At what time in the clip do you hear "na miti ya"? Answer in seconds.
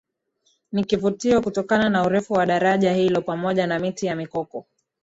3.67-4.15